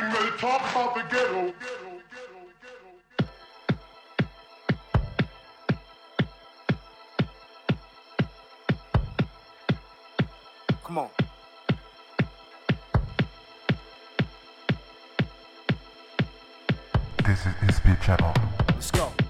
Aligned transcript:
they 0.00 0.30
talk 0.38 0.60
about 0.72 0.94
the 0.94 1.02
ghetto. 1.02 1.52
Come 10.82 10.98
on. 10.98 11.08
This 17.24 17.46
is 17.46 17.54
this 17.66 17.80
beat 17.80 18.00
channel. 18.00 18.34
Let's 18.68 18.90
go. 18.90 19.23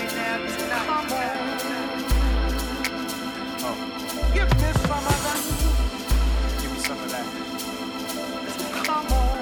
Come 0.00 0.88
on. 0.90 1.30
Oh. 3.62 3.76
Give 4.34 4.50
me 6.72 6.78
some 6.78 6.98
of 6.98 7.10
that. 7.10 7.26
Come 8.84 9.12
on. 9.12 9.38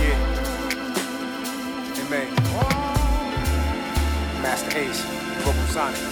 Yeah. 0.00 0.18
Oh. 2.58 2.76
Masta 4.42 4.78
Ace, 4.78 5.02
Vocal 5.44 5.66
Sonic. 5.68 6.02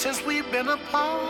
since 0.00 0.24
we've 0.24 0.50
been 0.50 0.66
apart. 0.66 1.20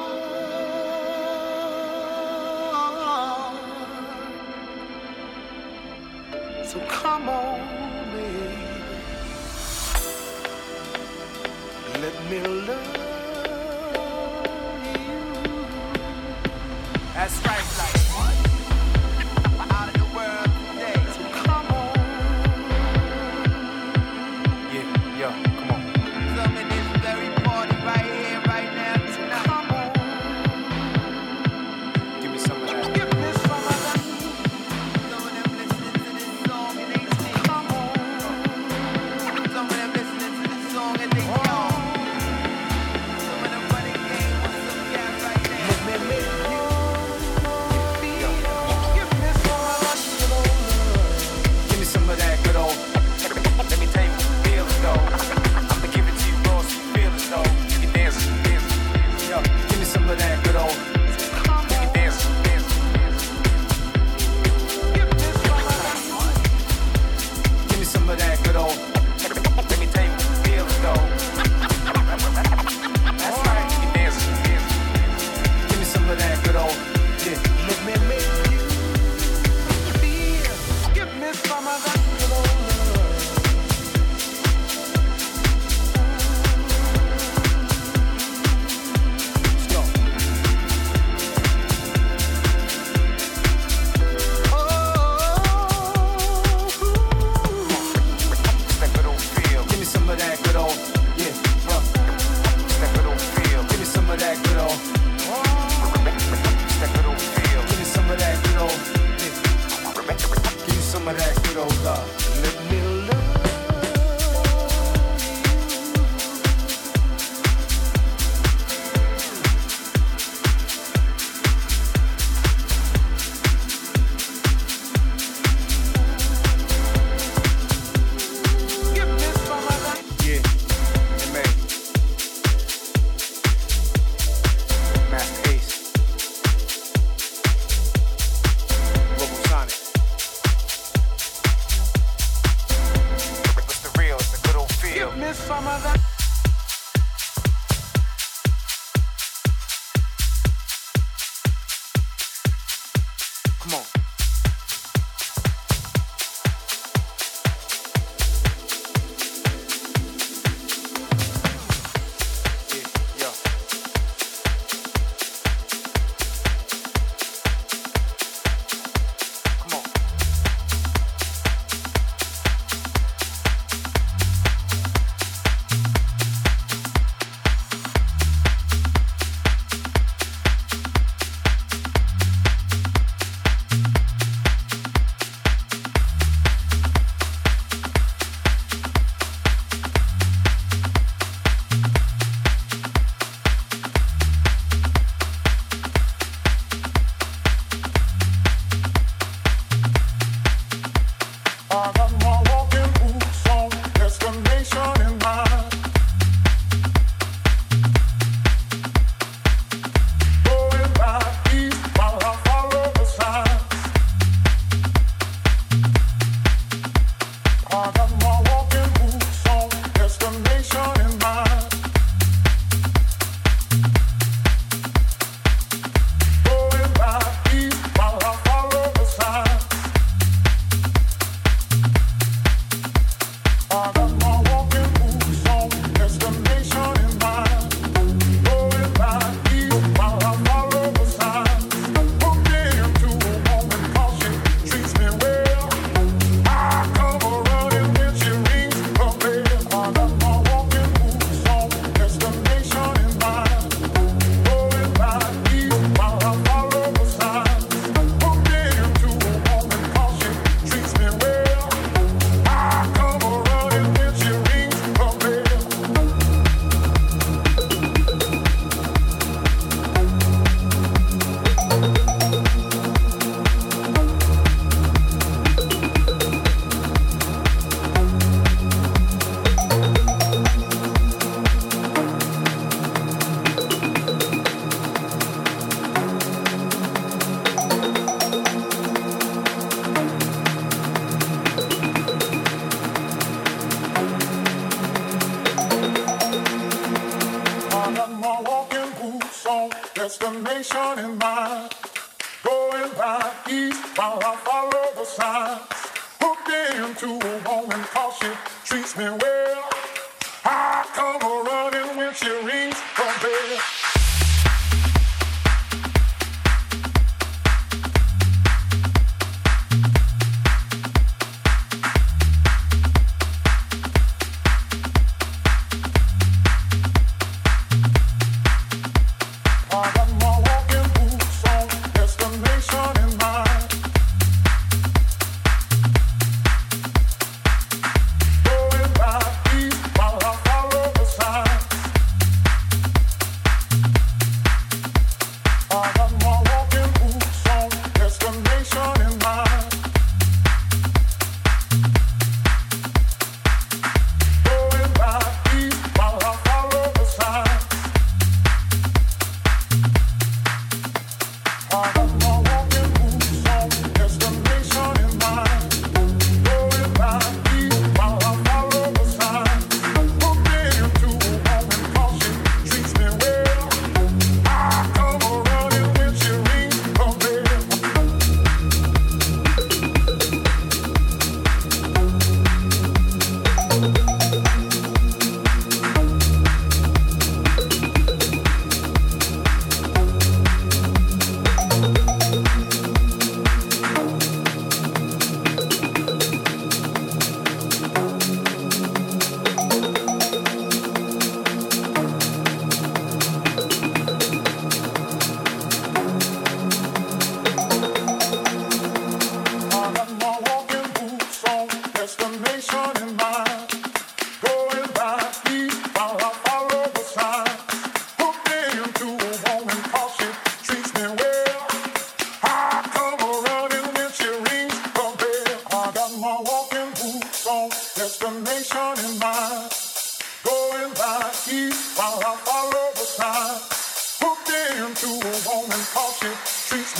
So 6.65 6.79
come 6.89 7.29
on. 7.29 7.80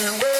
been 0.01 0.13
waiting. 0.13 0.40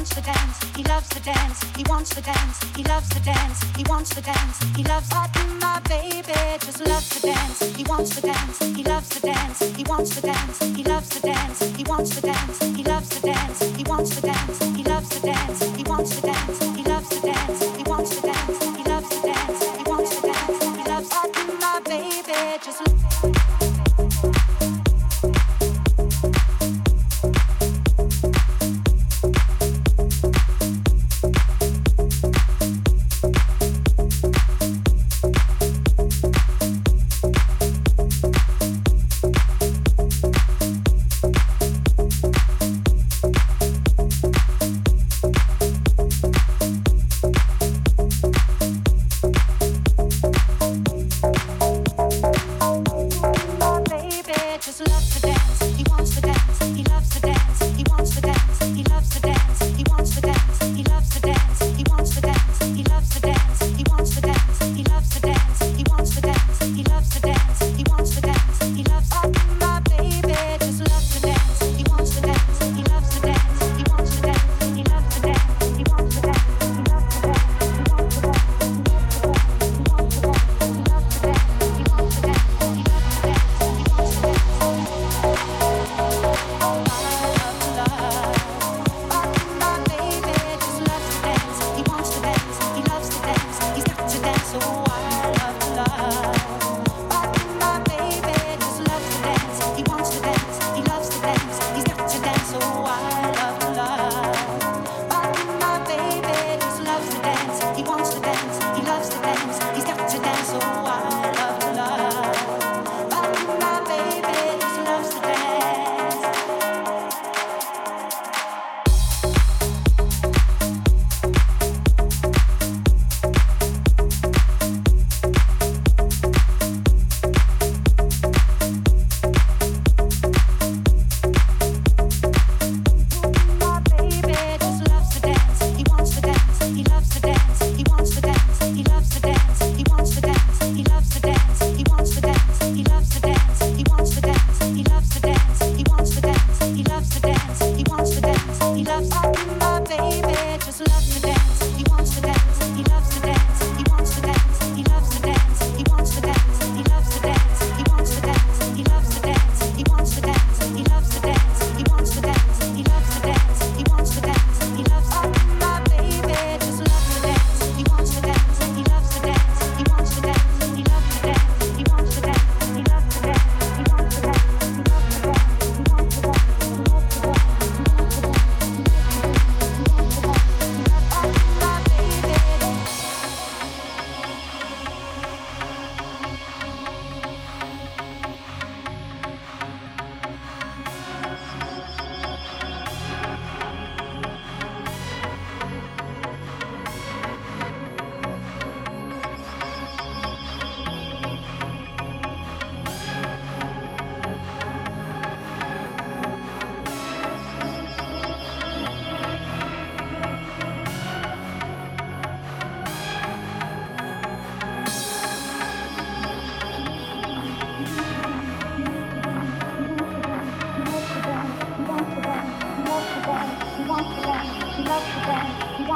wants 0.00 0.14
to 0.14 0.22
dance, 0.22 0.76
he 0.76 0.82
loves 0.84 1.08
to 1.10 1.20
dance, 1.20 1.76
he 1.76 1.84
wants 1.86 2.08
to 2.08 2.22
dance, 2.22 2.64
he 2.74 2.82
loves 2.84 3.06
to 3.10 3.20
dance, 3.20 3.60
he 3.76 3.84
wants 3.86 4.08
to 4.08 4.22
dance, 4.22 4.62
he 4.74 4.82
loves 4.84 5.06
what 5.12 5.30
my 5.60 5.78
baby 5.90 6.32
just 6.60 6.80
loves 6.86 7.06
to 7.10 7.20
dance, 7.20 7.76
he 7.76 7.84
wants 7.84 8.16
to 8.16 8.22
dance, 8.22 8.58
he 8.60 8.82
loves 8.82 9.10
to 9.10 9.20
dance, 9.20 9.60
he 9.76 9.84
wants 9.84 10.14
to 10.14 10.22
dance, 10.22 10.58
he 10.74 10.84
loves 10.84 11.08
to 11.10 11.20
dance, 11.20 11.60
he 11.76 11.84
wants 11.84 12.14
to 12.14 12.22
dance, 12.22 12.62
he 12.62 12.82
loves 12.82 13.08
to 13.10 13.20
dance, 13.20 13.60
he 13.76 13.84
wants 13.84 14.14
to 14.16 14.22
dance, 14.22 14.62
he 14.74 14.84
loves 14.84 15.08
to 15.10 15.20
dance, 15.20 15.76
he 15.76 15.84
wants 15.84 16.16
to 16.16 16.22
dance, 16.22 16.64
he 16.76 16.82
loves 16.82 17.08
to 17.10 17.20
dance, 17.20 17.76
he 17.76 17.82
wants 17.84 18.16
to 18.16 18.22
dance, 18.22 18.76
he 18.78 18.84
loves 18.88 19.08
to 19.10 19.20
dance, 19.20 19.76
he 19.76 19.82
wants 19.84 20.16
to 20.16 20.22
dance, 20.22 20.62
he 20.64 20.84
loves 20.88 21.08
what 21.10 21.60
my 21.60 21.80
baby 21.84 22.58
just 22.64 23.39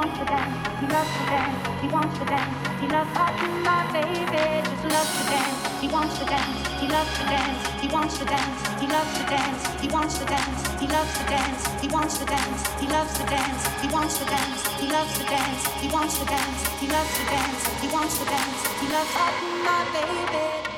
wants 0.04 0.18
to 0.18 0.24
dance, 0.26 0.80
he 0.80 0.86
loves 0.86 1.12
to 1.16 1.24
dance, 1.24 1.80
he 1.80 1.88
wants 1.88 2.18
to 2.18 2.24
dance, 2.26 2.80
he 2.80 2.86
loves 2.88 3.16
all 3.16 3.32
you, 3.40 3.48
my 3.64 3.88
baby, 3.88 4.60
just 4.68 4.84
loves 4.84 5.12
to 5.16 5.24
dance, 5.32 5.80
he 5.80 5.88
wants 5.88 6.18
to 6.18 6.24
dance, 6.26 6.68
he 6.76 6.86
loves 6.88 7.18
to 7.18 7.24
dance, 7.24 7.80
he 7.80 7.88
wants 7.88 8.18
to 8.18 8.24
dance, 8.26 8.80
he 8.80 8.86
loves 8.86 9.16
to 9.16 9.24
dance, 9.24 9.80
he 9.80 9.88
wants 9.88 10.18
to 10.18 10.24
dance, 10.26 10.60
he 10.76 10.86
loves 10.88 11.16
to 11.16 11.24
dance, 11.24 11.80
he 11.80 11.88
wants 11.88 12.18
to 12.18 12.26
dance, 12.26 12.68
he 12.80 12.86
loves 12.86 13.16
to 13.16 13.24
dance, 13.24 13.66
he 13.80 13.88
wants 13.88 14.18
to 14.18 14.24
dance, 14.26 14.68
he 14.76 14.88
loves 14.92 15.18
to 15.18 15.24
dance, 15.24 15.64
he 15.80 15.88
wants 15.88 16.18
to 16.18 16.24
dance, 16.26 16.68
he 16.80 16.86
loves 16.86 17.16
to 17.16 17.24
dance, 17.24 17.64
he 17.80 17.88
wants 17.88 18.18
to 18.18 18.24
dance, 18.26 18.60
he 18.80 18.86
loves 18.92 19.16
all 19.16 19.32
you, 19.40 19.64
my 19.64 19.84
baby. 19.88 20.73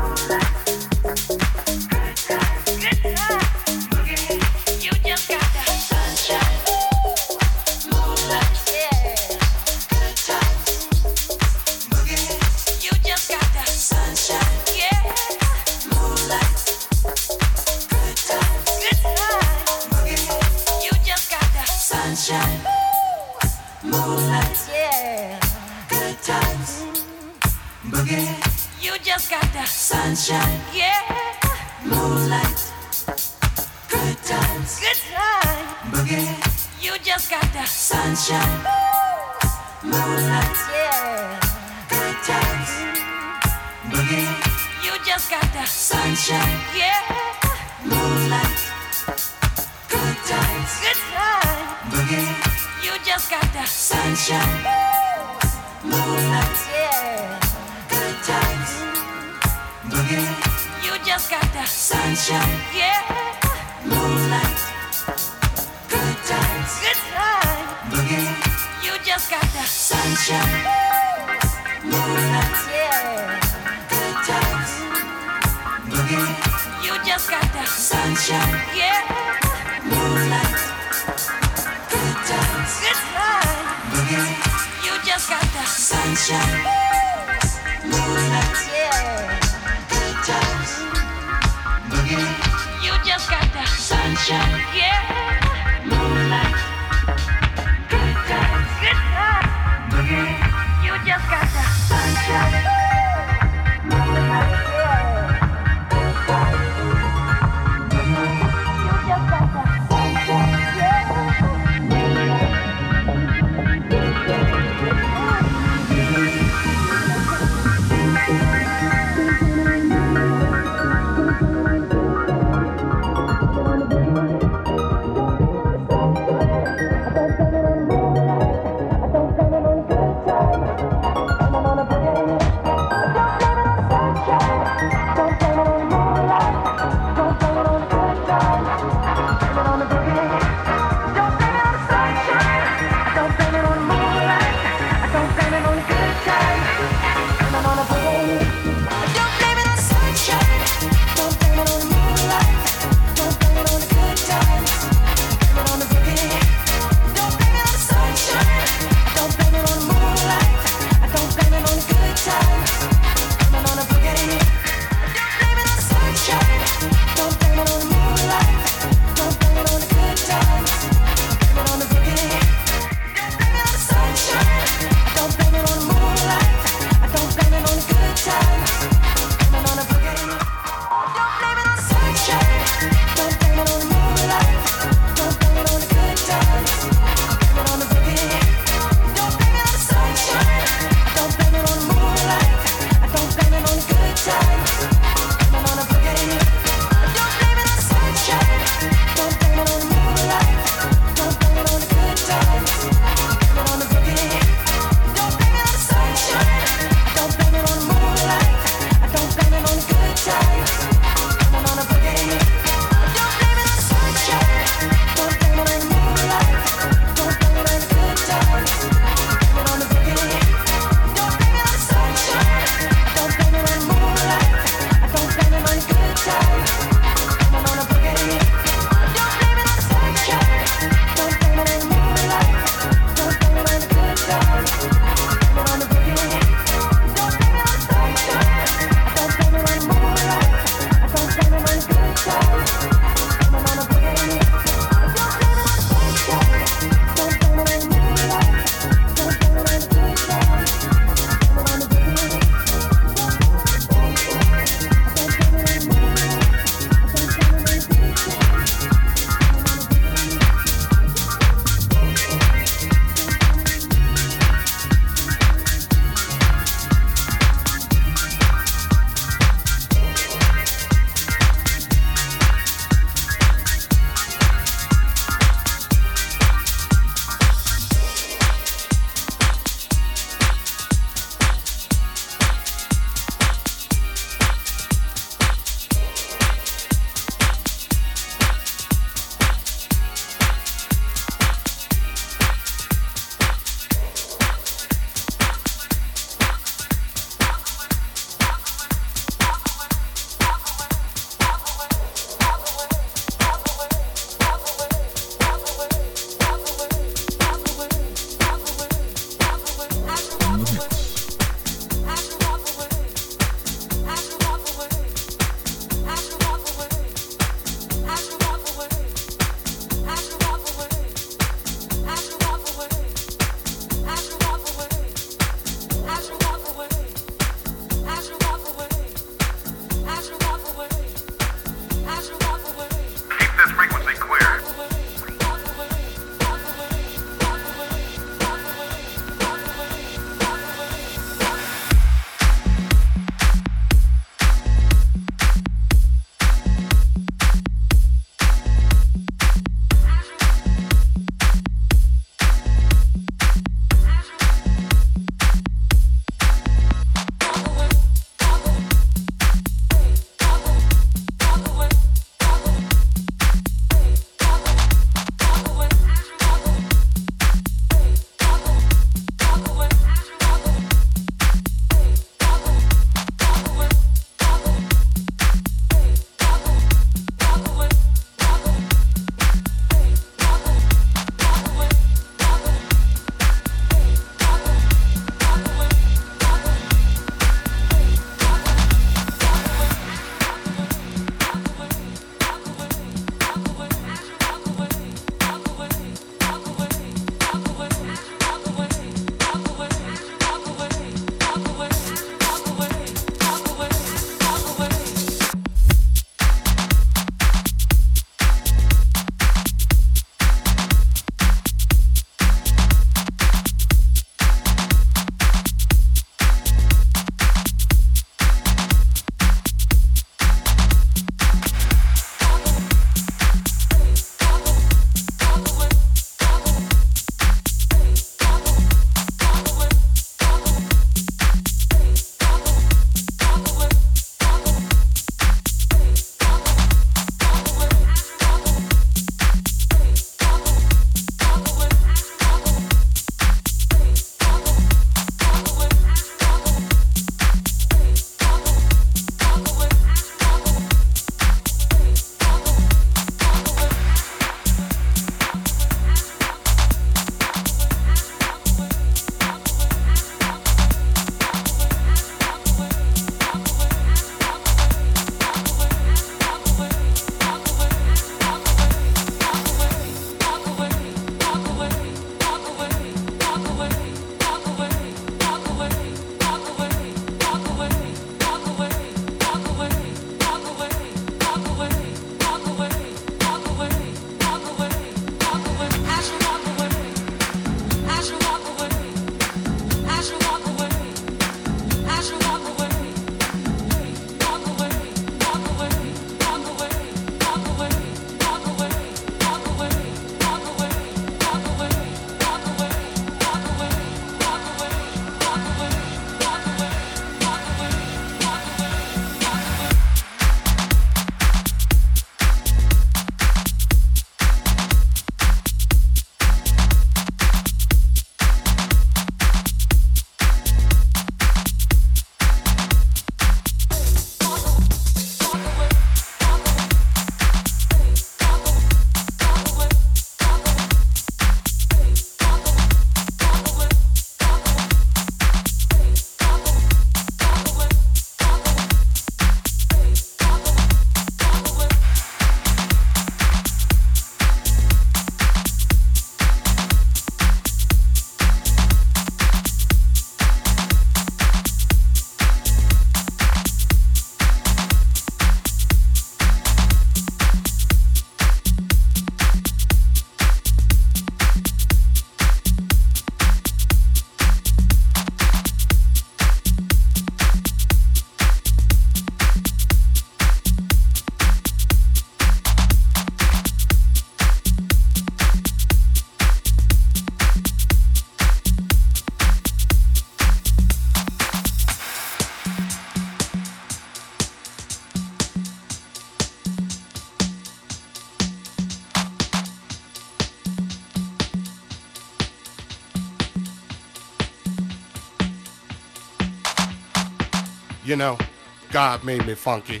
God 598.96 599.24
made 599.24 599.46
me 599.46 599.54
funky. 599.54 600.00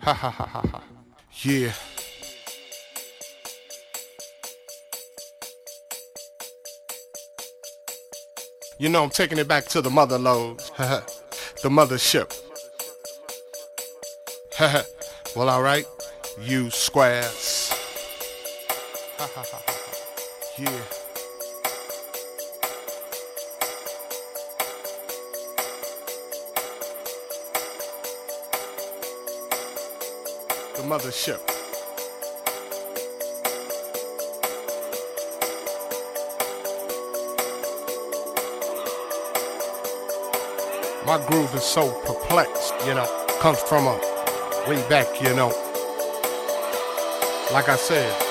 Ha 0.00 0.12
ha 0.12 0.30
ha 0.30 0.44
ha 0.44 0.60
ha. 0.60 0.82
Yeah. 1.40 1.72
You 8.78 8.90
know, 8.90 9.02
I'm 9.02 9.08
taking 9.08 9.38
it 9.38 9.48
back 9.48 9.64
to 9.68 9.80
the 9.80 9.88
mother 9.88 10.18
load, 10.18 10.58
the 10.76 11.70
mothership. 11.70 12.30
well, 15.34 15.48
all 15.48 15.62
right, 15.62 15.86
you 16.42 16.70
squares. 16.70 17.70
yeah. 20.58 20.70
The 30.76 30.82
mothership. 30.86 31.40
My 41.06 41.18
groove 41.26 41.54
is 41.54 41.62
so 41.64 41.90
perplexed, 42.06 42.72
you 42.86 42.94
know, 42.94 43.26
comes 43.40 43.58
from 43.60 43.86
a 43.86 43.98
way 44.66 44.76
back, 44.88 45.20
you 45.20 45.34
know. 45.34 45.69
Like 47.52 47.68
I 47.68 47.74
said, 47.74 48.29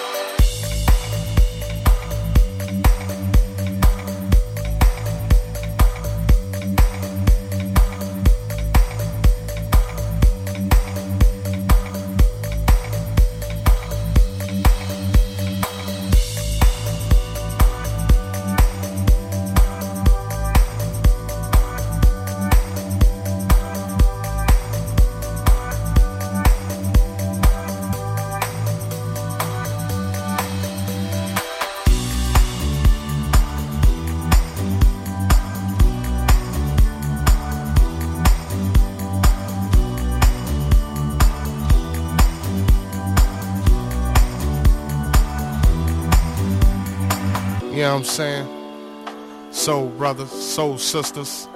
know 47.89 47.95
what 47.95 48.01
I'm 48.01 48.05
saying? 48.05 49.51
Soul 49.51 49.89
brothers, 49.89 50.29
soul 50.29 50.77
sisters, 50.77 51.49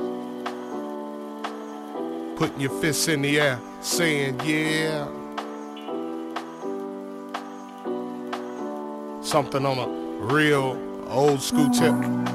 putting 2.37 2.59
your 2.59 2.71
fists 2.81 3.07
in 3.07 3.21
the 3.21 3.39
air, 3.39 3.59
saying, 3.81 4.39
yeah. 4.43 5.05
Something 9.21 9.63
on 9.63 9.77
a 9.77 9.87
real 10.33 10.75
old 11.07 11.39
school 11.39 11.69
tip. 11.69 12.32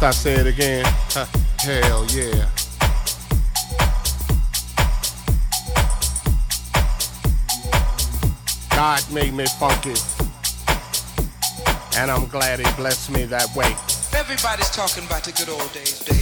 must 0.00 0.26
I 0.26 0.30
say 0.30 0.34
it 0.34 0.46
again? 0.46 0.84
Hell 1.58 2.06
yeah. 2.10 2.46
God 8.70 9.02
made 9.12 9.34
me 9.34 9.46
funky, 9.58 9.94
and 11.98 12.12
I'm 12.12 12.26
glad 12.28 12.60
He 12.60 12.72
blessed 12.76 13.10
me 13.10 13.24
that 13.24 13.52
way. 13.56 13.74
Everybody's 14.16 14.70
talking 14.70 15.04
about 15.04 15.24
the 15.24 15.32
good 15.32 15.48
old 15.48 15.72
days. 15.72 15.98
days. 15.98 16.17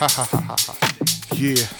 ha 0.00 0.08
ha 0.08 0.24
ha 0.24 0.40
ha 0.40 0.56
ha. 0.56 0.74
Yeah. 1.36 1.79